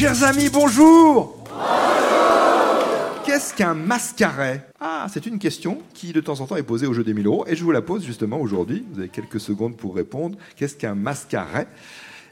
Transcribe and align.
Chers 0.00 0.22
amis, 0.22 0.48
bonjour 0.48 1.36
Qu'est-ce 3.26 3.52
qu'un 3.52 3.74
mascaret? 3.74 4.66
Ah, 4.80 5.06
c'est 5.12 5.26
une 5.26 5.38
question 5.38 5.82
qui 5.92 6.14
de 6.14 6.22
temps 6.22 6.40
en 6.40 6.46
temps 6.46 6.56
est 6.56 6.62
posée 6.62 6.86
au 6.86 6.94
jeu 6.94 7.04
des 7.04 7.12
1000 7.12 7.26
euros 7.26 7.44
et 7.46 7.54
je 7.54 7.62
vous 7.62 7.70
la 7.70 7.82
pose 7.82 8.02
justement 8.02 8.40
aujourd'hui. 8.40 8.82
Vous 8.90 9.00
avez 9.00 9.10
quelques 9.10 9.38
secondes 9.38 9.76
pour 9.76 9.94
répondre. 9.94 10.38
Qu'est-ce 10.56 10.74
qu'un 10.74 10.94
mascaret? 10.94 11.66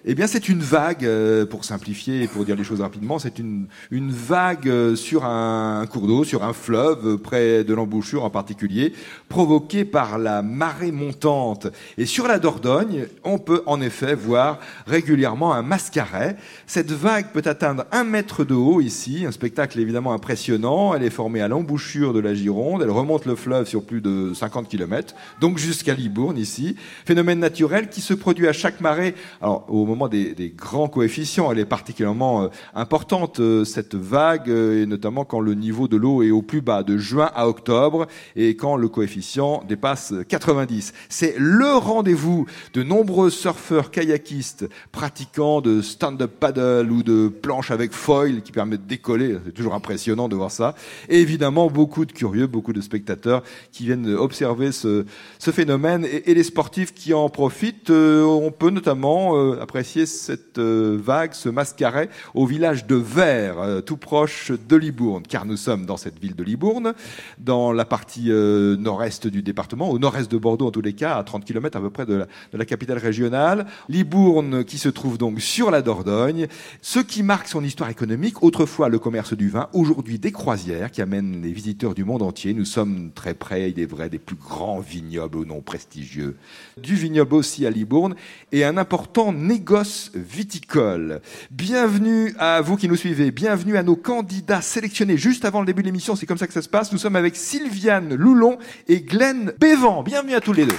Eh 0.04 0.14
bien, 0.14 0.28
c'est 0.28 0.48
une 0.48 0.60
vague, 0.60 1.04
euh, 1.04 1.44
pour 1.44 1.64
simplifier 1.64 2.22
et 2.22 2.28
pour 2.28 2.44
dire 2.44 2.54
les 2.54 2.62
choses 2.62 2.80
rapidement, 2.80 3.18
c'est 3.18 3.38
une, 3.38 3.66
une 3.90 4.12
vague 4.12 4.68
euh, 4.68 4.94
sur 4.94 5.24
un, 5.24 5.84
cours 5.90 6.06
d'eau, 6.06 6.22
sur 6.22 6.44
un 6.44 6.52
fleuve, 6.52 7.06
euh, 7.06 7.16
près 7.18 7.64
de 7.64 7.74
l'embouchure 7.74 8.24
en 8.24 8.30
particulier, 8.30 8.92
provoquée 9.28 9.84
par 9.84 10.18
la 10.18 10.42
marée 10.42 10.92
montante. 10.92 11.66
Et 11.96 12.06
sur 12.06 12.28
la 12.28 12.38
Dordogne, 12.38 13.06
on 13.24 13.38
peut 13.38 13.62
en 13.66 13.80
effet 13.80 14.14
voir 14.14 14.60
régulièrement 14.86 15.52
un 15.52 15.62
mascaret. 15.62 16.36
Cette 16.66 16.92
vague 16.92 17.32
peut 17.32 17.42
atteindre 17.44 17.84
un 17.90 18.04
mètre 18.04 18.44
de 18.44 18.54
haut 18.54 18.80
ici, 18.80 19.24
un 19.26 19.32
spectacle 19.32 19.80
évidemment 19.80 20.12
impressionnant. 20.12 20.94
Elle 20.94 21.02
est 21.02 21.10
formée 21.10 21.40
à 21.40 21.48
l'embouchure 21.48 22.12
de 22.12 22.20
la 22.20 22.34
Gironde, 22.34 22.82
elle 22.82 22.90
remonte 22.90 23.26
le 23.26 23.34
fleuve 23.34 23.66
sur 23.66 23.82
plus 23.82 24.00
de 24.00 24.32
50 24.32 24.68
km, 24.68 25.14
donc 25.40 25.58
jusqu'à 25.58 25.94
Libourne 25.94 26.38
ici. 26.38 26.76
Phénomène 27.04 27.40
naturel 27.40 27.88
qui 27.88 28.00
se 28.00 28.14
produit 28.14 28.46
à 28.46 28.52
chaque 28.52 28.80
marée. 28.80 29.14
Alors, 29.42 29.64
au 29.68 29.84
moment 29.84 29.97
des, 30.06 30.54
grands 30.56 30.88
coefficients. 30.88 31.50
Elle 31.50 31.58
est 31.58 31.64
particulièrement 31.64 32.44
euh, 32.44 32.48
importante, 32.74 33.40
euh, 33.40 33.64
cette 33.64 33.96
vague, 33.96 34.48
euh, 34.48 34.82
et 34.82 34.86
notamment 34.86 35.24
quand 35.24 35.40
le 35.40 35.54
niveau 35.54 35.88
de 35.88 35.96
l'eau 35.96 36.22
est 36.22 36.30
au 36.30 36.42
plus 36.42 36.60
bas, 36.60 36.84
de 36.84 36.96
juin 36.96 37.30
à 37.34 37.48
octobre, 37.48 38.06
et 38.36 38.54
quand 38.54 38.76
le 38.76 38.88
coefficient 38.88 39.64
dépasse 39.66 40.14
90. 40.28 40.92
C'est 41.08 41.34
le 41.38 41.74
rendez-vous 41.74 42.46
de 42.74 42.84
nombreux 42.84 43.30
surfeurs 43.30 43.90
kayakistes 43.90 44.68
pratiquant 44.92 45.60
de 45.60 45.82
stand-up 45.82 46.30
paddle 46.38 46.92
ou 46.92 47.02
de 47.02 47.28
planches 47.28 47.72
avec 47.72 47.92
foil 47.92 48.42
qui 48.42 48.52
permettent 48.52 48.84
de 48.84 48.88
décoller. 48.88 49.36
C'est 49.46 49.52
toujours 49.52 49.74
impressionnant 49.74 50.28
de 50.28 50.36
voir 50.36 50.50
ça. 50.52 50.74
Et 51.08 51.20
évidemment, 51.20 51.68
beaucoup 51.68 52.04
de 52.04 52.12
curieux, 52.12 52.46
beaucoup 52.46 52.72
de 52.72 52.80
spectateurs 52.80 53.42
qui 53.72 53.86
viennent 53.86 54.14
observer 54.14 54.70
ce, 54.70 55.04
phénomène 55.40 56.04
et, 56.04 56.34
les 56.34 56.42
sportifs 56.44 56.92
qui 56.92 57.14
en 57.14 57.30
profitent. 57.30 57.90
on 57.90 58.52
peut 58.52 58.70
notamment 58.70 59.34
apprécier 59.78 60.06
cette 60.06 60.58
euh, 60.58 60.98
vague, 61.00 61.34
ce 61.34 61.48
mascaret, 61.48 62.08
au 62.34 62.46
village 62.46 62.88
de 62.88 62.96
Vers, 62.96 63.60
euh, 63.60 63.80
tout 63.80 63.96
proche 63.96 64.50
de 64.68 64.74
Libourne, 64.74 65.22
car 65.22 65.46
nous 65.46 65.56
sommes 65.56 65.86
dans 65.86 65.96
cette 65.96 66.18
ville 66.18 66.34
de 66.34 66.42
Libourne, 66.42 66.94
dans 67.38 67.70
la 67.70 67.84
partie 67.84 68.32
euh, 68.32 68.76
nord-est 68.76 69.28
du 69.28 69.40
département, 69.40 69.88
au 69.88 70.00
nord-est 70.00 70.28
de 70.32 70.36
Bordeaux 70.36 70.66
en 70.66 70.72
tous 70.72 70.80
les 70.80 70.94
cas, 70.94 71.14
à 71.14 71.22
30 71.22 71.44
km 71.44 71.78
à 71.78 71.80
peu 71.80 71.90
près 71.90 72.06
de 72.06 72.26
la, 72.52 72.64
capitale 72.64 72.98
régionale. 72.98 73.66
Libourne 73.88 74.64
qui 74.64 74.78
se 74.78 74.88
trouve 74.88 75.16
donc 75.16 75.40
sur 75.40 75.70
la 75.70 75.80
Dordogne, 75.80 76.48
ce 76.82 76.98
qui 76.98 77.22
marque 77.22 77.46
son 77.46 77.62
histoire 77.62 77.88
économique, 77.88 78.42
autrefois 78.42 78.88
le 78.88 78.98
commerce 78.98 79.34
du 79.34 79.48
vin, 79.48 79.68
aujourd'hui 79.74 80.18
des 80.18 80.32
croisières 80.32 80.90
qui 80.90 81.02
amènent 81.02 81.40
les 81.40 81.52
visiteurs 81.52 81.94
du 81.94 82.02
monde 82.02 82.22
entier. 82.22 82.52
Nous 82.52 82.64
sommes 82.64 83.12
très 83.14 83.34
près, 83.34 83.70
il 83.70 83.78
est 83.78 83.86
vrai, 83.86 84.08
des 84.08 84.18
plus 84.18 84.34
grands 84.34 84.80
vignobles 84.80 85.38
au 85.38 85.44
nom 85.44 85.60
prestigieux, 85.60 86.34
du 86.82 86.96
vignoble 86.96 87.36
aussi 87.36 87.64
à 87.64 87.70
Libourne, 87.70 88.16
et 88.50 88.64
un 88.64 88.76
important 88.76 89.30
négoce 89.68 90.10
viticole. 90.14 91.20
Bienvenue 91.50 92.34
à 92.38 92.62
vous 92.62 92.78
qui 92.78 92.88
nous 92.88 92.96
suivez, 92.96 93.30
bienvenue 93.30 93.76
à 93.76 93.82
nos 93.82 93.96
candidats 93.96 94.62
sélectionnés 94.62 95.18
juste 95.18 95.44
avant 95.44 95.60
le 95.60 95.66
début 95.66 95.82
de 95.82 95.88
l'émission, 95.88 96.16
c'est 96.16 96.24
comme 96.24 96.38
ça 96.38 96.46
que 96.46 96.54
ça 96.54 96.62
se 96.62 96.70
passe. 96.70 96.90
Nous 96.90 96.96
sommes 96.96 97.16
avec 97.16 97.36
Sylviane 97.36 98.14
Loulon 98.14 98.56
et 98.88 99.02
Glenn 99.02 99.52
Bévan. 99.60 100.02
Bienvenue 100.02 100.34
à 100.34 100.40
tous 100.40 100.54
les 100.54 100.64
deux. 100.64 100.76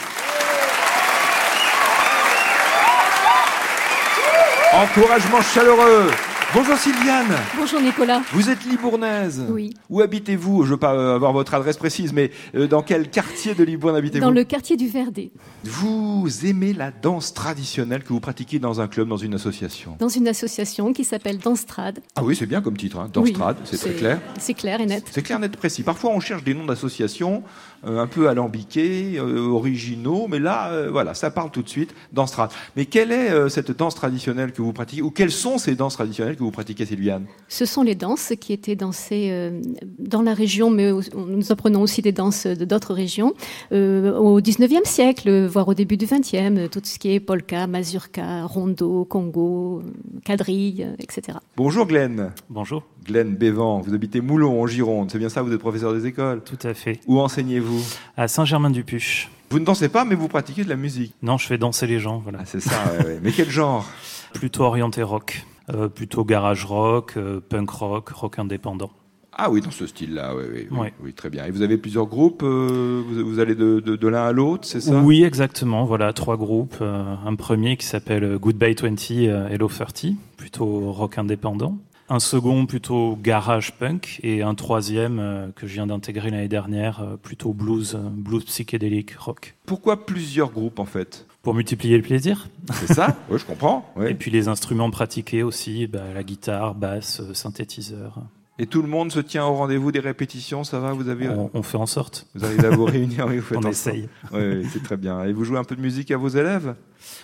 Encouragement 4.73 5.41
chaleureux. 5.43 6.09
Bonjour 6.51 6.75
Sylviane. 6.77 7.27
Bonjour 7.55 7.79
Nicolas. 7.79 8.23
Vous 8.31 8.49
êtes 8.49 8.65
libournaise. 8.65 9.45
Oui. 9.49 9.71
Où 9.87 10.01
habitez-vous? 10.01 10.63
Je 10.63 10.69
ne 10.69 10.71
veux 10.71 10.79
pas 10.79 10.95
euh, 10.95 11.13
avoir 11.13 11.31
votre 11.31 11.53
adresse 11.53 11.77
précise, 11.77 12.11
mais 12.11 12.31
euh, 12.55 12.65
dans 12.65 12.81
quel 12.81 13.11
quartier 13.11 13.53
de 13.53 13.63
Libourne 13.63 13.95
habitez-vous? 13.95 14.25
Dans 14.25 14.31
le 14.31 14.43
quartier 14.43 14.75
du 14.75 14.87
Verdet. 14.87 15.29
Vous 15.63 16.27
aimez 16.43 16.73
la 16.73 16.89
danse 16.89 17.35
traditionnelle 17.35 18.03
que 18.03 18.09
vous 18.09 18.19
pratiquez 18.19 18.57
dans 18.57 18.81
un 18.81 18.87
club, 18.87 19.07
dans 19.07 19.17
une 19.17 19.35
association? 19.35 19.95
Dans 19.99 20.09
une 20.09 20.27
association 20.27 20.91
qui 20.91 21.03
s'appelle 21.03 21.37
Danstrad. 21.37 21.99
Ah 22.15 22.23
oui, 22.23 22.35
c'est 22.35 22.47
bien 22.47 22.61
comme 22.61 22.77
titre, 22.77 22.97
hein. 22.97 23.11
Danstrad, 23.13 23.57
c'est 23.65 23.77
très 23.77 23.93
clair. 23.93 24.19
C'est 24.39 24.55
clair 24.55 24.81
et 24.81 24.87
net. 24.87 25.03
C'est 25.11 25.21
clair, 25.21 25.37
net, 25.37 25.55
précis. 25.55 25.83
Parfois, 25.83 26.09
on 26.09 26.19
cherche 26.19 26.43
des 26.43 26.55
noms 26.55 26.65
d'associations 26.65 27.43
un 27.83 28.07
peu 28.07 28.29
alambiqués, 28.29 29.19
originaux, 29.19 30.27
mais 30.27 30.39
là, 30.39 30.87
voilà, 30.89 31.13
ça 31.13 31.31
parle 31.31 31.51
tout 31.51 31.63
de 31.63 31.69
suite. 31.69 31.93
Danstrad. 32.13 32.49
Mais 32.75 32.85
quelle 32.85 33.11
est 33.11 33.49
cette 33.49 33.71
danse 33.71 33.95
traditionnelle 33.95 34.51
que 34.51 34.61
vous 34.61 34.73
pratiquez 34.73 35.01
Ou 35.01 35.11
quelles 35.11 35.31
sont 35.31 35.57
ces 35.57 35.75
danses 35.75 35.93
traditionnelles 35.93 36.35
que 36.35 36.43
vous 36.43 36.51
pratiquez, 36.51 36.85
Sylviane? 36.85 37.25
Ce 37.47 37.65
sont 37.65 37.83
les 37.83 37.95
danses 37.95 38.33
qui 38.39 38.53
étaient 38.53 38.75
dansées 38.75 39.29
euh, 39.31 39.61
dans 39.97 40.21
la 40.21 40.33
région, 40.33 40.69
mais 40.69 40.91
nous 40.91 41.51
apprenons 41.51 41.81
aussi 41.81 42.01
des 42.01 42.11
danses 42.11 42.45
de 42.47 42.65
d'autres 42.65 42.93
régions 42.93 43.33
euh, 43.71 44.15
au 44.17 44.39
19e 44.41 44.85
siècle, 44.85 45.45
voire 45.47 45.67
au 45.67 45.73
début 45.73 45.97
du 45.97 46.05
20e, 46.05 46.69
tout 46.69 46.81
ce 46.83 46.99
qui 46.99 47.13
est 47.13 47.19
polka, 47.19 47.67
mazurka, 47.67 48.43
rondo, 48.43 49.05
congo, 49.05 49.81
quadrille, 50.23 50.87
etc. 50.99 51.37
Bonjour 51.57 51.85
Glenn. 51.87 52.31
Bonjour. 52.49 52.83
Glenn 53.05 53.35
Bévan, 53.35 53.81
vous 53.81 53.93
habitez 53.93 54.21
Moulon 54.21 54.61
en 54.61 54.67
Gironde, 54.67 55.09
c'est 55.11 55.19
bien 55.19 55.29
ça, 55.29 55.41
vous 55.41 55.51
êtes 55.51 55.59
professeur 55.59 55.93
des 55.93 56.05
écoles? 56.05 56.41
Tout 56.43 56.67
à 56.67 56.73
fait. 56.73 56.99
Où 57.07 57.19
enseignez-vous? 57.19 57.81
À 58.17 58.27
Saint-Germain-du-Puche. 58.27 59.29
Vous 59.49 59.59
ne 59.59 59.65
dansez 59.65 59.89
pas, 59.89 60.05
mais 60.05 60.15
vous 60.15 60.27
pratiquez 60.27 60.63
de 60.63 60.69
la 60.69 60.75
musique 60.75 61.15
Non, 61.23 61.37
je 61.37 61.47
fais 61.47 61.57
danser 61.57 61.87
les 61.87 61.99
gens, 61.99 62.19
voilà. 62.19 62.39
Ah, 62.41 62.45
c'est 62.45 62.59
ça, 62.59 62.77
mais 63.23 63.31
quel 63.31 63.49
genre? 63.49 63.85
Plutôt 64.33 64.63
orienté 64.63 65.01
rock. 65.01 65.43
Euh, 65.73 65.87
plutôt 65.87 66.25
garage 66.25 66.65
rock, 66.65 67.13
euh, 67.17 67.39
punk 67.47 67.69
rock, 67.69 68.09
rock 68.09 68.39
indépendant. 68.39 68.89
Ah 69.33 69.51
oui, 69.51 69.61
dans 69.61 69.71
ce 69.71 69.85
style-là, 69.85 70.33
oui, 70.35 70.67
oui, 70.71 70.87
oui, 71.01 71.13
très 71.13 71.29
bien. 71.29 71.45
Et 71.45 71.51
vous 71.51 71.61
avez 71.61 71.77
plusieurs 71.77 72.07
groupes, 72.07 72.41
euh, 72.43 73.03
vous, 73.07 73.39
allez 73.39 73.55
de, 73.55 73.79
de, 73.79 74.07
l'un 74.07 74.25
à 74.25 74.31
l'autre, 74.31 74.67
c'est 74.67 74.81
ça? 74.81 74.99
Oui, 74.99 75.23
exactement. 75.23 75.85
Voilà, 75.85 76.11
trois 76.11 76.35
groupes. 76.35 76.81
un 76.81 77.35
premier 77.35 77.77
qui 77.77 77.85
s'appelle 77.85 78.37
Goodbye 78.37 78.75
20 78.75 79.49
Hello 79.49 79.69
30, 79.69 80.07
plutôt 80.35 80.91
rock 80.91 81.17
indépendant. 81.19 81.77
Un 82.11 82.19
second 82.19 82.65
plutôt 82.65 83.17
garage 83.21 83.73
punk 83.73 84.19
et 84.23 84.41
un 84.41 84.55
troisième 84.55 85.51
que 85.55 85.67
je 85.67 85.73
viens 85.73 85.85
d'intégrer 85.85 86.31
l'année 86.31 86.47
dernière, 86.47 87.17
plutôt 87.21 87.53
blues, 87.53 87.99
blues 88.11 88.43
psychédélique 88.45 89.13
rock. 89.15 89.55
Pourquoi 89.67 90.07
plusieurs 90.07 90.49
groupes 90.49 90.79
en 90.79 90.85
fait? 90.85 91.27
Pour 91.43 91.53
multiplier 91.53 91.97
le 91.97 92.03
plaisir. 92.03 92.49
C'est 92.73 92.93
ça, 92.93 93.15
oui, 93.29 93.37
je 93.37 93.45
comprends. 93.45 93.93
Et 94.07 94.15
puis 94.15 94.31
les 94.31 94.47
instruments 94.47 94.89
pratiqués 94.89 95.43
aussi, 95.43 95.85
bah, 95.85 96.01
la 96.13 96.23
guitare, 96.23 96.73
basse, 96.73 97.21
euh, 97.21 97.35
synthétiseur. 97.35 98.23
Et 98.57 98.65
tout 98.65 98.81
le 98.81 98.89
monde 98.89 99.11
se 99.11 99.19
tient 99.19 99.45
au 99.45 99.53
rendez-vous 99.53 99.91
des 99.91 99.99
répétitions, 100.01 100.63
ça 100.63 100.79
va 100.79 100.91
Vous 100.91 101.07
avez 101.07 101.29
on, 101.29 101.63
fait 101.63 101.77
en 101.77 101.85
sorte. 101.85 102.27
Vous 102.35 102.43
arrivez 102.43 102.65
à 102.65 102.71
vous 102.71 102.85
réunir, 102.85 103.25
oui, 103.27 103.37
vous 103.37 103.43
faites 103.43 103.57
on 103.63 103.69
essaye. 103.69 104.09
Oui, 104.33 104.65
c'est 104.73 104.83
très 104.83 104.97
bien. 104.97 105.23
Et 105.23 105.31
vous 105.31 105.45
jouez 105.45 105.59
un 105.59 105.63
peu 105.63 105.77
de 105.77 105.81
musique 105.81 106.11
à 106.11 106.17
vos 106.17 106.27
élèves? 106.27 106.75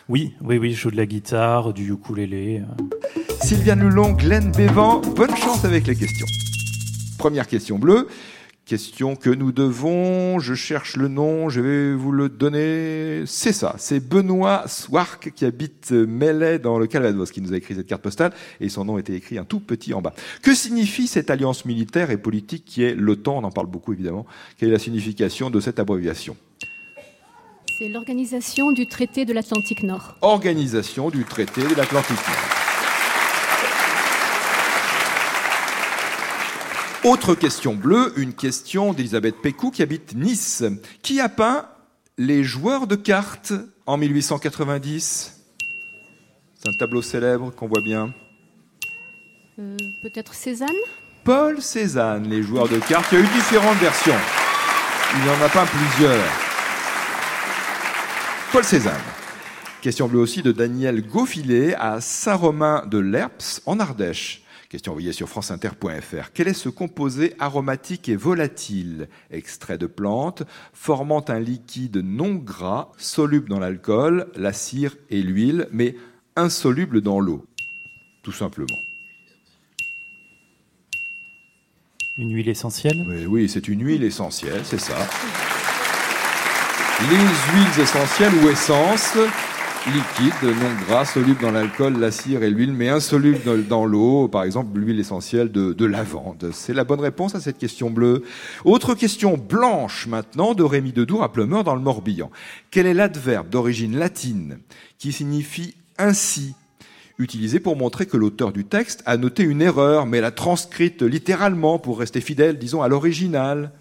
Oui, 0.07 0.33
oui, 0.41 0.57
oui, 0.59 0.71
je 0.73 0.79
joue 0.79 0.91
de 0.91 0.95
la 0.95 1.05
guitare, 1.05 1.73
du 1.73 1.91
ukulélé. 1.91 2.61
Sylviane 3.45 3.81
Lulon, 3.81 4.13
Glenn 4.13 4.51
Bévan, 4.51 5.01
bonne 5.01 5.35
chance 5.35 5.65
avec 5.65 5.85
les 5.85 5.95
questions. 5.95 6.25
Première 7.19 7.45
question 7.45 7.77
bleue. 7.77 8.07
Question 8.65 9.15
que 9.15 9.29
nous 9.29 9.51
devons, 9.51 10.39
je 10.39 10.55
cherche 10.55 10.95
le 10.95 11.09
nom, 11.09 11.47
je 11.49 11.61
vais 11.61 11.93
vous 11.93 12.11
le 12.11 12.27
donner. 12.27 13.21
C'est 13.27 13.53
ça, 13.53 13.75
c'est 13.77 13.99
Benoît 13.99 14.63
Swark 14.65 15.31
qui 15.35 15.45
habite 15.45 15.91
Mellet 15.91 16.57
dans 16.57 16.79
le 16.79 16.87
Calvados 16.87 17.29
qui 17.29 17.39
nous 17.39 17.53
a 17.53 17.57
écrit 17.57 17.75
cette 17.75 17.85
carte 17.85 18.01
postale 18.01 18.33
et 18.59 18.67
son 18.67 18.83
nom 18.83 18.97
était 18.97 19.13
écrit 19.13 19.37
un 19.37 19.45
tout 19.45 19.59
petit 19.59 19.93
en 19.93 20.01
bas. 20.01 20.15
Que 20.41 20.55
signifie 20.55 21.05
cette 21.05 21.29
alliance 21.29 21.65
militaire 21.65 22.09
et 22.09 22.17
politique 22.17 22.65
qui 22.65 22.81
est 22.81 22.95
l'OTAN? 22.95 23.37
On 23.37 23.43
en 23.43 23.51
parle 23.51 23.67
beaucoup 23.67 23.93
évidemment. 23.93 24.25
Quelle 24.57 24.69
est 24.69 24.71
la 24.71 24.79
signification 24.79 25.51
de 25.51 25.59
cette 25.59 25.77
abréviation? 25.77 26.35
C'est 27.77 27.89
l'organisation 27.89 28.71
du 28.71 28.87
traité 28.87 29.23
de 29.23 29.33
l'Atlantique 29.33 29.83
Nord. 29.83 30.15
Organisation 30.21 31.11
du 31.11 31.25
traité 31.25 31.61
de 31.61 31.75
l'Atlantique 31.75 32.17
Nord. 32.27 32.54
Autre 37.05 37.35
question 37.35 37.75
bleue, 37.75 38.13
une 38.17 38.33
question 38.33 38.91
d'Elisabeth 38.91 39.35
Pécou 39.39 39.69
qui 39.69 39.83
habite 39.83 40.15
Nice. 40.15 40.63
Qui 41.03 41.21
a 41.21 41.29
peint 41.29 41.67
les 42.17 42.43
joueurs 42.43 42.87
de 42.87 42.95
cartes 42.95 43.53
en 43.85 43.95
1890 43.95 45.39
C'est 46.55 46.67
un 46.67 46.73
tableau 46.79 47.03
célèbre 47.03 47.51
qu'on 47.51 47.67
voit 47.67 47.83
bien. 47.83 48.11
Euh, 49.59 49.77
peut-être 50.01 50.33
Cézanne? 50.33 50.69
Paul 51.23 51.61
Cézanne, 51.61 52.27
les 52.27 52.41
joueurs 52.41 52.69
de 52.69 52.79
cartes. 52.79 53.05
Il 53.11 53.19
y 53.19 53.21
a 53.21 53.23
eu 53.23 53.27
différentes 53.35 53.77
versions. 53.77 54.17
Il 55.13 55.21
n'y 55.21 55.29
en 55.29 55.45
a 55.45 55.49
pas 55.49 55.67
plusieurs. 55.67 56.25
Paul 58.51 58.63
Cézanne. 58.63 58.93
Question 59.79 60.07
bleue 60.07 60.21
aussi 60.21 60.41
de 60.41 60.51
Daniel 60.51 61.07
Gauffilet 61.07 61.75
à 61.75 62.01
Saint-Romain 62.01 62.83
de 62.87 62.97
Lerps 62.97 63.61
en 63.67 63.79
Ardèche. 63.79 64.44
Question 64.75 64.91
envoyée 64.91 65.13
sur 65.13 65.29
franceinter.fr. 65.29 66.33
Quel 66.33 66.49
est 66.49 66.53
ce 66.53 66.67
composé 66.67 67.33
aromatique 67.39 68.09
et 68.09 68.17
volatile, 68.17 69.07
extrait 69.31 69.77
de 69.77 69.85
plantes, 69.85 70.43
formant 70.73 71.23
un 71.29 71.39
liquide 71.39 72.03
non 72.03 72.33
gras, 72.33 72.89
soluble 72.97 73.47
dans 73.47 73.59
l'alcool, 73.59 74.27
la 74.35 74.51
cire 74.51 74.97
et 75.09 75.21
l'huile, 75.21 75.69
mais 75.71 75.95
insoluble 76.35 76.99
dans 76.99 77.21
l'eau 77.21 77.45
Tout 78.21 78.33
simplement. 78.33 78.75
Une 82.17 82.35
huile 82.35 82.49
essentielle? 82.49 83.05
Oui, 83.07 83.25
oui 83.27 83.47
c'est 83.47 83.69
une 83.69 83.81
huile 83.81 84.03
essentielle, 84.03 84.65
c'est 84.65 84.77
ça. 84.77 85.07
Les 86.99 87.15
huiles 87.15 87.81
essentielles 87.81 88.33
ou 88.43 88.49
essences 88.49 89.15
liquides, 89.87 90.43
non 90.43 90.85
gras, 90.87 91.05
solubles 91.05 91.41
dans 91.41 91.51
l'alcool, 91.51 91.99
la 91.99 92.11
cire 92.11 92.43
et 92.43 92.49
l'huile, 92.49 92.73
mais 92.73 92.89
insolubles 92.89 93.65
dans 93.67 93.85
l'eau, 93.85 94.27
par 94.27 94.43
exemple 94.43 94.79
l'huile 94.79 94.99
essentielle 94.99 95.51
de, 95.51 95.73
de 95.73 95.85
lavande. 95.85 96.49
C'est 96.53 96.73
la 96.73 96.83
bonne 96.83 96.99
réponse 96.99 97.35
à 97.35 97.39
cette 97.39 97.57
question 97.57 97.91
bleue. 97.91 98.23
Autre 98.63 98.95
question 98.95 99.37
blanche 99.37 100.07
maintenant 100.07 100.53
de 100.53 100.63
Rémi 100.63 100.91
Dedour 100.91 101.23
à 101.23 101.31
Plumeur 101.31 101.63
dans 101.63 101.75
le 101.75 101.81
Morbihan. 101.81 102.31
Quel 102.71 102.87
est 102.87 102.93
l'adverbe 102.93 103.49
d'origine 103.49 103.97
latine 103.97 104.59
qui 104.97 105.11
signifie 105.11 105.75
ainsi? 105.97 106.55
Utilisé 107.17 107.59
pour 107.59 107.77
montrer 107.77 108.07
que 108.07 108.17
l'auteur 108.17 108.51
du 108.51 108.65
texte 108.65 109.01
a 109.05 109.15
noté 109.15 109.43
une 109.43 109.61
erreur, 109.61 110.05
mais 110.05 110.19
l'a 110.19 110.31
transcrite 110.31 111.01
littéralement 111.01 111.79
pour 111.79 111.99
rester 111.99 112.19
fidèle, 112.19 112.57
disons, 112.57 112.81
à 112.81 112.89
l'original. 112.89 113.71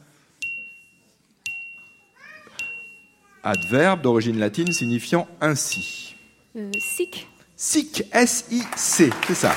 Adverbe 3.44 4.00
d'origine 4.00 4.38
latine 4.38 4.72
signifiant 4.72 5.28
ainsi. 5.42 6.16
Euh, 6.56 6.70
sic. 6.78 7.28
Sic, 7.56 8.04
S-I-C, 8.10 9.10
c'est 9.26 9.34
ça. 9.34 9.54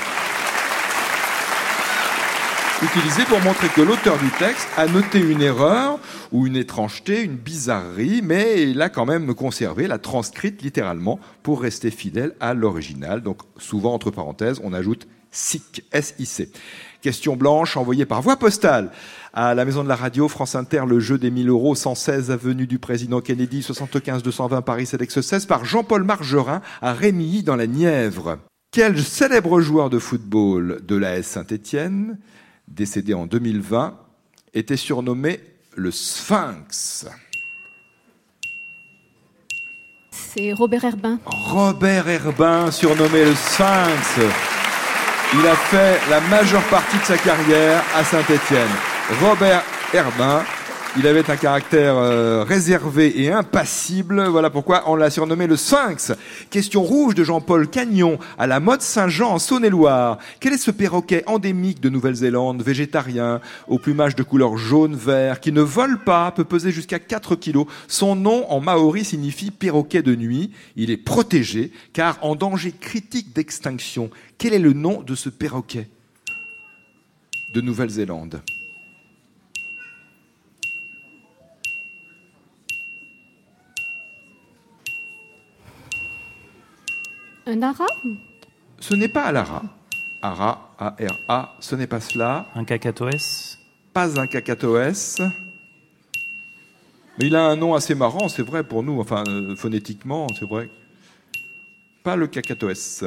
Utilisé 2.84 3.24
pour 3.24 3.40
montrer 3.40 3.70
que 3.70 3.82
l'auteur 3.82 4.20
du 4.20 4.30
texte 4.38 4.68
a 4.76 4.88
noté 4.88 5.20
une 5.20 5.42
erreur 5.42 6.00
ou 6.34 6.46
une 6.46 6.58
étrangeté, 6.58 7.24
une 7.24 7.38
bizarrerie, 7.38 8.22
mais 8.22 8.70
il 8.70 8.82
a 8.82 8.90
quand 8.90 9.06
même 9.06 9.34
conservé, 9.34 9.88
l'a 9.88 9.98
transcrite 9.98 10.62
littéralement 10.62 11.20
pour 11.42 11.62
rester 11.62 11.90
fidèle 11.90 12.36
à 12.42 12.54
l'original. 12.54 13.22
Donc 13.22 13.42
souvent, 13.58 13.94
entre 13.94 14.12
parenthèses, 14.12 14.60
on 14.64 14.74
ajoute 14.74 15.08
SIC, 15.32 15.86
S-I-C. 15.92 16.52
Question 17.02 17.36
blanche 17.36 17.78
envoyée 17.78 18.06
par 18.06 18.22
voie 18.22 18.38
postale 18.38 18.92
à 19.34 19.54
la 19.54 19.66
maison 19.66 19.84
de 19.84 19.90
la 19.90 19.96
radio 19.96 20.28
France 20.28 20.56
Inter, 20.56 20.84
le 20.88 21.00
jeu 21.00 21.20
des 21.20 21.30
1000 21.30 21.50
euros, 21.50 21.76
116 21.76 22.32
avenue 22.32 22.66
du 22.66 22.80
président 22.80 23.22
Kennedy, 23.22 23.62
75 23.62 24.24
220 24.24 24.64
Paris 24.64 24.88
CEDEX 24.88 25.22
16 25.22 25.46
par 25.46 25.64
Jean-Paul 25.64 26.04
Margerin 26.04 26.62
à 26.82 26.94
Rémilly 26.94 27.44
dans 27.44 27.56
la 27.56 27.68
Nièvre. 27.68 28.40
Quel 28.72 29.00
célèbre 29.00 29.62
joueur 29.62 29.92
de 29.92 30.00
football 30.00 30.82
de 30.88 30.96
l'AS 30.96 31.22
Saint-Étienne, 31.22 32.18
décédé 32.68 33.14
en 33.14 33.28
2020, 33.28 34.00
était 34.56 34.76
surnommé 34.76 35.40
le 35.76 35.92
Sphinx? 35.92 37.06
C'est 40.12 40.52
Robert 40.52 40.84
Herbin. 40.84 41.20
Robert 41.26 42.10
Herbin, 42.10 42.72
surnommé 42.72 43.24
le 43.24 43.36
Sphinx. 43.36 44.57
Il 45.34 45.46
a 45.46 45.56
fait 45.56 46.00
la 46.10 46.22
majeure 46.22 46.64
partie 46.64 46.98
de 46.98 47.04
sa 47.04 47.18
carrière 47.18 47.84
à 47.94 48.04
Saint-Étienne. 48.04 48.70
Robert 49.22 49.62
Herbin, 49.94 50.44
il 50.98 51.06
avait 51.06 51.30
un 51.30 51.36
caractère 51.36 51.96
euh, 51.96 52.44
réservé 52.44 53.22
et 53.22 53.32
impassible. 53.32 54.26
Voilà 54.26 54.50
pourquoi 54.50 54.84
on 54.88 54.96
l'a 54.96 55.12
surnommé 55.12 55.46
le 55.46 55.56
Sphinx. 55.56 56.14
Question 56.50 56.82
rouge 56.82 57.14
de 57.14 57.24
Jean-Paul 57.24 57.68
Cagnon 57.68 58.18
à 58.40 58.48
la 58.48 58.60
mode 58.60 58.82
Saint-Jean 58.82 59.32
en 59.32 59.40
Saône-et-Loire. 59.40 60.18
Quel 60.40 60.54
est 60.54 60.58
ce 60.58 60.72
perroquet 60.72 61.24
endémique 61.28 61.82
de 61.82 61.90
Nouvelle-Zélande, 61.90 62.64
végétarien, 62.64 63.42
au 63.68 63.78
plumage 63.78 64.16
de 64.16 64.24
couleur 64.24 64.58
jaune-vert, 64.58 65.40
qui 65.40 65.52
ne 65.52 65.62
vole 65.62 66.00
pas, 66.04 66.32
peut 66.32 66.46
peser 66.46 66.72
jusqu'à 66.72 67.00
4 67.00 67.36
kilos? 67.36 67.68
Son 67.88 68.16
nom 68.16 68.50
en 68.52 68.60
maori 68.60 69.06
signifie 69.06 69.52
perroquet 69.52 70.02
de 70.02 70.16
nuit. 70.16 70.52
Il 70.76 70.90
est 70.90 70.98
protégé 70.98 71.72
car 71.94 72.18
en 72.22 72.36
danger 72.36 72.72
critique 72.72 73.36
d'extinction. 73.36 74.10
Quel 74.40 74.54
est 74.54 74.60
le 74.60 74.74
nom 74.74 75.04
de 75.04 75.14
ce 75.14 75.30
perroquet 75.30 75.90
de 77.54 77.62
Nouvelle-Zélande? 77.62 78.42
Un 87.50 87.62
ara? 87.62 87.86
Ce 88.78 88.94
n'est 88.94 89.08
pas 89.08 89.24
Alara. 89.24 89.64
Ara, 90.22 90.76
A-R-A, 90.78 91.56
ce 91.62 91.76
n'est 91.76 91.88
pas 91.88 92.02
cela. 92.02 92.46
Un 92.56 92.66
cacatoès 92.66 93.58
Pas 93.94 94.20
un 94.20 94.28
cacatoès. 94.28 95.22
Mais 97.18 97.28
il 97.28 97.36
a 97.38 97.46
un 97.46 97.56
nom 97.56 97.74
assez 97.74 97.96
marrant, 97.96 98.28
c'est 98.28 98.44
vrai 98.44 98.66
pour 98.66 98.84
nous, 98.84 99.00
enfin 99.00 99.24
euh, 99.30 99.56
phonétiquement, 99.56 100.28
c'est 100.38 100.46
vrai. 100.46 100.70
Pas 102.04 102.18
le 102.18 102.28
cacatoès. 102.28 103.06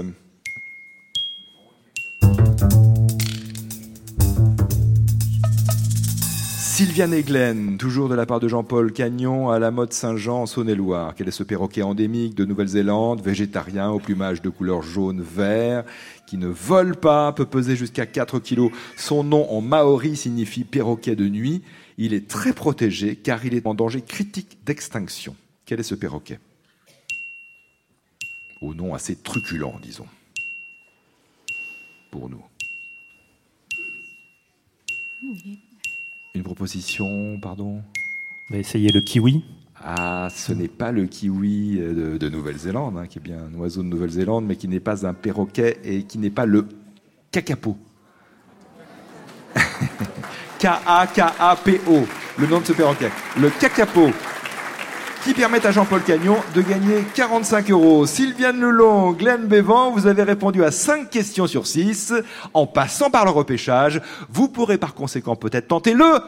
Sylviane 6.81 7.13
Eglen, 7.13 7.77
toujours 7.77 8.09
de 8.09 8.15
la 8.15 8.25
part 8.25 8.41
de 8.41 8.49
Jean-Paul 8.49 8.91
Cagnon, 8.91 9.51
à 9.51 9.59
la 9.59 9.71
mode 9.71 9.93
Saint-Jean 9.93 10.47
Saône-et-Loire. 10.47 11.15
Quel 11.15 11.29
est 11.29 11.31
ce 11.31 11.43
perroquet 11.43 11.83
endémique 11.83 12.35
de 12.35 12.47
Nouvelle-Zélande, 12.47 13.21
végétarien, 13.21 13.91
au 13.91 13.99
plumage 13.99 14.41
de 14.41 14.49
couleur 14.49 14.81
jaune-vert, 14.81 15.85
qui 16.27 16.39
ne 16.39 16.47
vole 16.47 16.97
pas, 16.97 17.35
peut 17.35 17.45
peser 17.45 17.77
jusqu'à 17.77 18.07
4 18.07 18.39
kilos. 18.39 18.73
Son 18.97 19.23
nom 19.23 19.47
en 19.53 19.61
maori 19.61 20.17
signifie 20.17 20.65
perroquet 20.65 21.17
de 21.17 21.29
nuit. 21.29 21.61
Il 21.99 22.15
est 22.15 22.27
très 22.27 22.55
protégé 22.55 23.15
car 23.15 23.45
il 23.45 23.53
est 23.53 23.67
en 23.67 23.75
danger 23.75 24.01
critique 24.01 24.57
d'extinction. 24.65 25.37
Quel 25.67 25.81
est 25.81 25.83
ce 25.83 25.95
perroquet? 25.95 26.39
Au 28.63 28.73
nom 28.73 28.95
assez 28.95 29.17
truculent, 29.17 29.79
disons, 29.83 30.07
pour 32.11 32.31
nous. 32.31 32.43
Une 36.35 36.43
proposition, 36.43 37.39
pardon? 37.41 37.83
On 38.49 38.55
va 38.55 38.59
essayer 38.59 38.91
le 38.93 39.01
kiwi. 39.01 39.45
Ah, 39.83 40.29
ce 40.35 40.53
n'est 40.53 40.69
pas 40.69 40.93
le 40.93 41.07
kiwi 41.07 41.79
de, 41.79 42.19
de 42.19 42.29
Nouvelle-Zélande, 42.29 42.99
hein, 42.99 43.07
qui 43.07 43.19
est 43.19 43.23
bien 43.23 43.39
un 43.45 43.55
oiseau 43.59 43.83
de 43.83 43.89
Nouvelle-Zélande, 43.89 44.45
mais 44.47 44.57
qui 44.57 44.69
n'est 44.69 44.79
pas 44.79 45.07
un 45.07 45.15
perroquet 45.15 45.79
et 45.83 46.03
qui 46.05 46.19
n'est 46.19 46.31
pas 46.31 46.47
le 46.47 46.67
kakapo. 47.33 47.77
K-A-K-A-P-O, 50.61 52.07
le 52.39 52.47
nom 52.47 52.61
de 52.61 52.67
ce 52.67 52.73
perroquet. 52.75 53.11
Le 53.39 53.51
kakapo, 53.51 54.11
qui 55.25 55.35
permet 55.35 55.65
à 55.67 55.71
Jean-Paul 55.71 56.03
Cagnon 56.03 56.37
de 56.55 56.63
gagner 56.63 57.05
45 57.15 57.71
euros. 57.71 58.07
Sylviane 58.07 58.61
Lelong, 58.61 59.13
Glenn 59.13 59.47
Bévan, 59.47 59.91
vous 59.91 60.07
avez 60.07 60.23
répondu 60.23 60.65
à 60.65 60.71
5 60.71 61.11
questions 61.11 61.47
sur 61.47 61.67
6. 61.67 62.15
En 62.55 62.67
passant 62.67 63.11
par 63.11 63.25
le 63.25 63.31
repêchage, 63.31 64.01
vous 64.31 64.49
pourrez 64.49 64.79
par 64.79 64.95
conséquent 64.95 65.37
peut-être 65.37 65.69
tenter 65.69 65.93
le... 65.93 66.21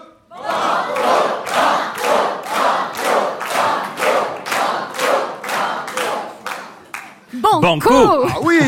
Banco, 7.34 7.61
Banco. 7.61 8.26
Ah 8.28 8.38
oui 8.42 8.58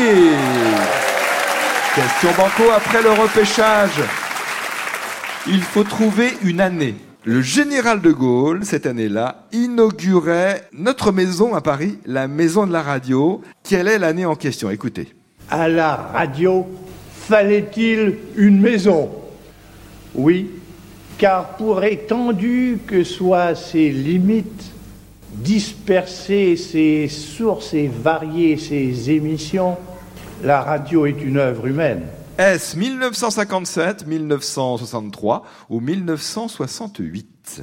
Question 1.95 2.31
banco 2.37 2.63
après 2.75 3.01
le 3.01 3.11
repêchage. 3.11 4.01
Il 5.47 5.61
faut 5.61 5.83
trouver 5.83 6.33
une 6.41 6.59
année. 6.59 6.95
Le 7.27 7.41
général 7.41 8.01
de 8.01 8.11
Gaulle, 8.11 8.63
cette 8.65 8.85
année-là, 8.85 9.47
inaugurait 9.51 10.61
notre 10.73 11.11
maison 11.11 11.55
à 11.55 11.61
Paris, 11.61 11.97
la 12.05 12.27
maison 12.27 12.67
de 12.67 12.71
la 12.71 12.83
radio. 12.83 13.41
Quelle 13.63 13.87
est 13.87 13.97
l'année 13.97 14.27
en 14.27 14.35
question? 14.35 14.69
Écoutez. 14.69 15.07
À 15.49 15.67
la 15.67 15.95
radio, 15.95 16.67
fallait-il 17.11 18.17
une 18.35 18.61
maison? 18.61 19.09
Oui, 20.13 20.51
car 21.17 21.57
pour 21.57 21.83
étendu 21.83 22.77
que 22.85 23.03
soient 23.03 23.55
ses 23.55 23.89
limites, 23.89 24.71
disperser 25.33 26.55
ses 26.55 27.07
sources 27.07 27.73
et 27.73 27.87
varier 27.87 28.55
ses 28.57 29.09
émissions, 29.09 29.77
la 30.43 30.61
radio 30.61 31.07
est 31.07 31.23
une 31.23 31.37
œuvre 31.37 31.65
humaine. 31.65 32.03
Est-ce 32.37 32.77
1957, 32.77 34.07
1963 34.07 35.45
ou 35.69 35.79
1968 35.79 37.61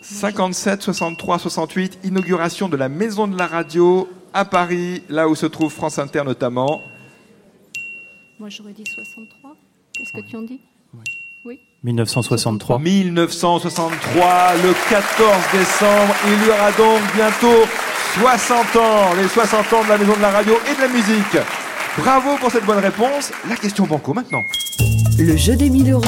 57, 0.00 0.82
63, 0.82 1.38
68, 1.40 1.98
inauguration 2.04 2.68
de 2.68 2.76
la 2.76 2.88
Maison 2.88 3.26
de 3.26 3.36
la 3.36 3.48
Radio 3.48 4.08
à 4.32 4.44
Paris, 4.44 5.02
là 5.08 5.28
où 5.28 5.34
se 5.34 5.46
trouve 5.46 5.72
France 5.72 5.98
Inter 5.98 6.22
notamment. 6.24 6.82
Moi 8.38 8.48
j'aurais 8.48 8.72
dit 8.72 8.84
63. 8.86 9.56
Qu'est-ce 9.92 10.12
que 10.12 10.20
tu 10.28 10.36
en 10.36 10.42
dis? 10.42 10.60
Oui. 11.44 11.58
1963. 11.82 12.78
1963, 12.78 14.54
le 14.62 14.72
14 14.88 15.36
décembre, 15.52 16.14
il 16.26 16.46
y 16.46 16.50
aura 16.50 16.70
donc 16.72 17.00
bientôt 17.14 17.66
60 18.20 18.76
ans, 18.76 19.14
les 19.20 19.26
60 19.26 19.72
ans 19.72 19.82
de 19.82 19.88
la 19.88 19.98
Maison 19.98 20.16
de 20.16 20.22
la 20.22 20.30
Radio 20.30 20.54
et 20.70 20.76
de 20.76 20.80
la 20.80 20.88
musique. 20.88 21.63
Bravo 21.98 22.36
pour 22.40 22.50
cette 22.50 22.64
bonne 22.66 22.78
réponse. 22.78 23.30
La 23.48 23.54
question 23.54 23.86
banco 23.86 24.12
maintenant. 24.12 24.42
Le 25.16 25.36
jeu 25.36 25.54
des 25.54 25.70
1000 25.70 25.92
euros 25.92 26.02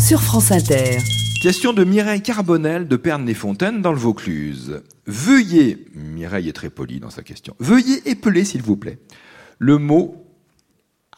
sur 0.00 0.22
France 0.22 0.50
Inter. 0.52 0.96
Question 1.42 1.74
de 1.74 1.84
Mireille 1.84 2.22
Carbonel 2.22 2.88
de 2.88 2.96
Pernes-les-Fontaines 2.96 3.82
dans 3.82 3.92
le 3.92 3.98
Vaucluse. 3.98 4.80
Veuillez, 5.06 5.84
Mireille 5.94 6.48
est 6.48 6.54
très 6.54 6.70
polie 6.70 6.98
dans 6.98 7.10
sa 7.10 7.22
question, 7.22 7.54
veuillez 7.58 8.08
épeler 8.08 8.46
s'il 8.46 8.62
vous 8.62 8.76
plaît 8.76 8.98
le 9.58 9.76
mot 9.76 10.24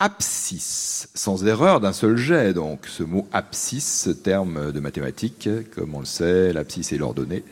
abscisse, 0.00 1.08
sans 1.14 1.46
erreur 1.46 1.80
d'un 1.80 1.92
seul 1.92 2.16
jet. 2.16 2.52
Donc, 2.52 2.86
ce 2.86 3.04
mot 3.04 3.28
abscisse, 3.32 4.08
terme 4.24 4.72
de 4.72 4.80
mathématiques, 4.80 5.48
comme 5.74 5.94
on 5.94 6.00
le 6.00 6.06
sait, 6.06 6.52
l'abscisse 6.52 6.92
est 6.92 6.98
l'ordonnée, 6.98 7.44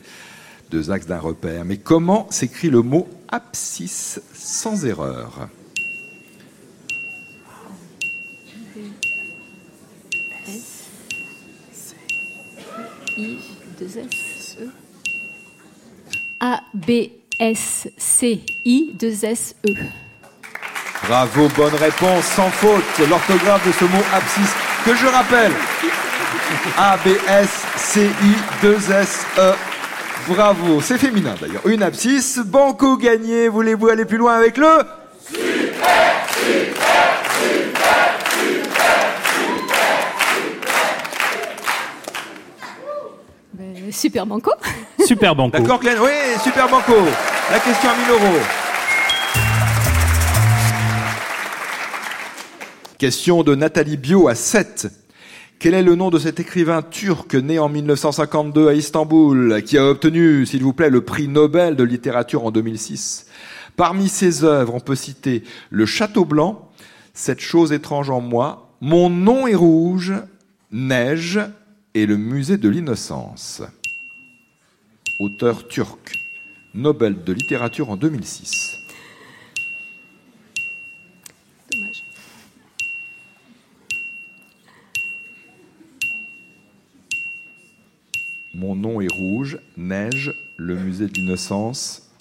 deux 0.69 0.91
axes 0.91 1.07
d'un 1.07 1.19
repère. 1.19 1.65
Mais 1.65 1.77
comment 1.77 2.27
s'écrit 2.29 2.69
le 2.69 2.81
mot 2.81 3.07
abscisse 3.27 4.21
sans 4.33 4.85
erreur 4.85 5.49
I, 13.17 13.37
2 13.77 13.85
S, 13.85 14.57
E. 14.61 14.69
A, 16.39 16.61
B, 16.73 17.09
S, 17.37 17.89
C, 17.97 18.41
I, 18.63 18.93
2 18.97 19.25
S, 19.25 19.55
E. 19.67 19.73
Bravo, 21.05 21.49
bonne 21.49 21.75
réponse, 21.75 22.23
sans 22.23 22.49
faute. 22.49 22.83
L'orthographe 23.09 23.67
de 23.67 23.73
ce 23.73 23.83
mot 23.83 24.03
abscisse, 24.13 24.53
que 24.85 24.95
je 24.95 25.05
rappelle. 25.07 25.51
A, 26.77 26.95
B, 26.97 27.09
S, 27.27 27.49
C, 27.75 28.05
I, 28.05 28.35
2 28.61 28.91
S, 28.93 29.25
E. 29.37 29.53
Bravo, 30.29 30.79
c'est 30.79 30.99
féminin 30.99 31.33
d'ailleurs. 31.41 31.65
Une 31.65 31.81
abscisse, 31.81 32.37
banco 32.37 32.97
gagné. 32.97 33.47
Voulez-vous 33.47 33.87
aller 33.87 34.05
plus 34.05 34.17
loin 34.17 34.35
avec 34.37 34.57
le 34.57 34.67
Ben, 43.53 43.91
super 43.91 44.27
banco. 44.27 44.51
Super 45.03 45.35
banco. 45.35 45.57
D'accord, 45.57 45.79
Glenn 45.79 45.97
Oui, 45.99 46.11
super 46.43 46.69
banco. 46.69 46.93
La 47.51 47.59
question 47.59 47.89
à 47.89 47.95
1000 47.95 48.09
euros. 48.11 48.39
Question 52.99 53.41
de 53.41 53.55
Nathalie 53.55 53.97
Bio 53.97 54.27
à 54.27 54.35
7. 54.35 54.89
Quel 55.59 55.73
est 55.73 55.83
le 55.83 55.95
nom 55.95 56.09
de 56.09 56.19
cet 56.19 56.39
écrivain 56.39 56.81
turc 56.81 57.35
né 57.35 57.59
en 57.59 57.67
1952 57.67 58.69
à 58.69 58.73
Istanbul, 58.73 59.61
qui 59.61 59.77
a 59.77 59.89
obtenu, 59.89 60.45
s'il 60.45 60.63
vous 60.63 60.71
plaît, 60.71 60.89
le 60.89 61.01
prix 61.01 61.27
Nobel 61.27 61.75
de 61.75 61.83
littérature 61.83 62.45
en 62.45 62.51
2006 62.51 63.27
Parmi 63.75 64.07
ses 64.07 64.45
œuvres, 64.45 64.73
on 64.73 64.79
peut 64.79 64.95
citer 64.95 65.43
Le 65.69 65.85
Château 65.85 66.23
Blanc, 66.23 66.71
Cette 67.13 67.41
chose 67.41 67.73
étrange 67.73 68.09
en 68.09 68.21
moi, 68.21 68.71
Mon 68.79 69.09
nom 69.09 69.47
est 69.47 69.55
rouge, 69.55 70.13
Neige 70.71 71.41
et 71.93 72.05
le 72.05 72.15
Musée 72.15 72.57
de 72.57 72.69
l'innocence. 72.69 73.61
Auteur 75.19 75.67
turc, 75.67 76.13
Nobel 76.73 77.21
de 77.25 77.33
littérature 77.33 77.89
en 77.89 77.97
2006. 77.97 78.78
Mon 88.59 88.75
nom 88.75 88.99
est 88.99 89.09
rouge, 89.09 89.57
neige, 89.77 90.33
le 90.57 90.75
musée 90.75 91.07
de 91.07 91.13
l'innocence. 91.17 92.11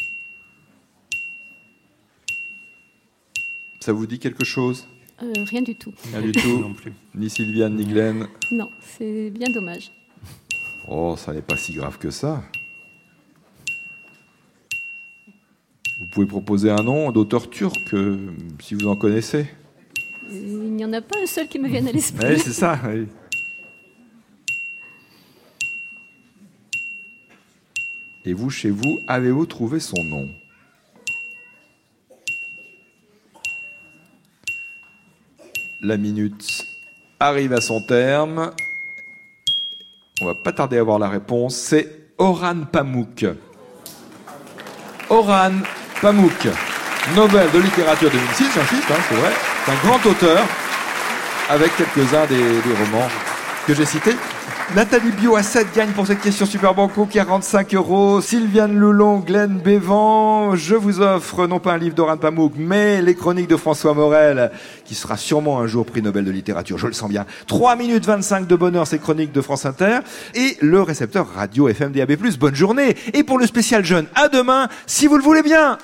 Ça 3.81 3.93
vous 3.93 4.07
dit 4.07 4.21
quelque 4.21 4.45
chose? 4.45 4.87
Euh, 5.21 5.33
rien 5.47 5.63
du 5.63 5.75
tout. 5.75 5.93
Rien 6.13 6.23
du 6.23 6.31
tout. 6.31 6.61
non 6.61 6.75
plus. 6.75 6.93
Ni 7.17 7.29
Sylviane, 7.29 7.75
ni 7.75 7.85
Glenn? 7.87 8.29
Non, 8.53 8.71
c'est 8.81 9.31
bien 9.31 9.51
dommage. 9.51 9.91
Oh, 10.87 11.17
ça 11.19 11.33
n'est 11.33 11.43
pas 11.43 11.57
si 11.57 11.73
grave 11.73 11.99
que 11.99 12.11
ça. 12.11 12.45
Vous 15.99 16.07
pouvez 16.13 16.27
proposer 16.27 16.71
un 16.71 16.85
nom 16.85 17.11
d'auteur 17.11 17.51
turc, 17.51 17.77
euh, 17.95 18.17
si 18.61 18.77
vous 18.77 18.87
en 18.87 18.95
connaissez? 18.95 19.49
Il 20.31 20.77
n'y 20.77 20.85
en 20.85 20.93
a 20.93 21.01
pas 21.01 21.19
un 21.21 21.27
seul 21.27 21.49
qui 21.49 21.59
me 21.59 21.69
vienne 21.69 21.89
à 21.89 21.93
l'esprit. 21.93 22.25
Oui, 22.29 22.39
c'est 22.39 22.53
ça. 22.53 22.79
oui. 22.87 23.09
Et 28.25 28.33
vous, 28.33 28.51
chez 28.51 28.71
vous, 28.71 29.01
avez-vous 29.07 29.47
trouvé 29.47 29.81
son 29.81 30.03
nom? 30.05 30.29
La 35.81 35.97
minute 35.97 36.67
arrive 37.21 37.53
à 37.53 37.61
son 37.61 37.81
terme. 37.81 38.53
On 40.21 40.27
va 40.27 40.35
pas 40.35 40.53
tarder 40.53 40.79
à 40.79 40.81
avoir 40.81 40.99
la 40.99 41.09
réponse. 41.09 41.55
C'est 41.55 42.11
Oran 42.19 42.65
Pamuk. 42.71 43.27
Oran 45.09 45.53
Pamuk, 46.03 46.49
Nobel 47.15 47.51
de 47.53 47.59
littérature 47.61 48.11
2006, 48.11 48.45
j'insiste, 48.55 48.91
hein, 48.91 49.01
c'est 49.09 49.15
vrai. 49.15 49.33
C'est 49.65 49.73
un 49.73 49.77
grand 49.77 50.07
auteur 50.07 50.45
avec 51.49 51.75
quelques-uns 51.77 52.27
des 52.27 52.61
romans 52.85 53.09
que 53.67 53.75
j'ai 53.75 53.87
cités. 53.87 54.17
Nathalie 54.77 55.13
Bio 55.13 55.35
à 55.35 55.43
7 55.43 55.69
gagne 55.75 55.93
pour 55.93 56.07
cette 56.07 56.21
question 56.21 56.45
Super 56.45 56.75
Banco, 56.75 57.07
45 57.07 57.75
euros. 57.75 58.21
Sylviane 58.21 58.77
Loulon, 58.77 59.21
Glenn 59.21 59.59
Bévan, 59.59 60.57
je 60.57 60.75
vous 60.75 61.01
offre 61.01 61.47
non 61.47 61.59
pas 61.59 61.73
un 61.73 61.79
livre 61.79 61.95
d'Oran 61.95 62.19
Pamuk, 62.19 62.53
mais 62.59 63.01
les 63.01 63.15
chroniques 63.15 63.49
de 63.49 63.57
François 63.57 63.95
Morel, 63.95 64.51
qui 64.85 64.95
sera 64.95 65.17
sûrement 65.17 65.59
un 65.59 65.67
jour 65.67 65.87
prix 65.87 66.03
Nobel 66.03 66.27
de 66.27 66.31
littérature, 66.31 66.77
je 66.77 66.87
le 66.87 66.93
sens 66.93 67.09
bien. 67.09 67.25
3 67.47 67.77
minutes 67.77 68.05
25 68.05 68.47
de 68.47 68.57
bonheur, 68.57 68.87
ces 68.87 68.99
chroniques 68.99 69.33
de 69.33 69.41
France 69.41 69.65
Inter, 69.65 70.01
et 70.35 70.59
le 70.61 70.83
récepteur 70.83 71.27
radio 71.35 71.69
FM 71.69 71.93
DAB+. 71.93 72.13
Bonne 72.39 72.55
journée. 72.55 72.95
Et 73.15 73.25
pour 73.25 73.39
le 73.39 73.47
spécial 73.47 73.87
jeune, 73.87 74.07
à 74.15 74.29
demain, 74.29 74.69
si 74.87 75.07
vous 75.07 75.17
le 75.17 75.23
voulez 75.23 75.43
bien. 75.43 75.79